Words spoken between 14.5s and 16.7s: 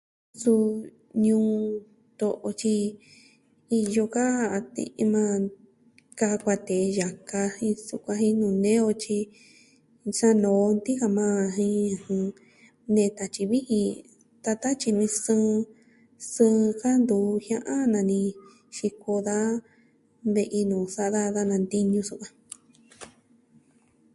tatyi jen sɨɨn, sɨɨn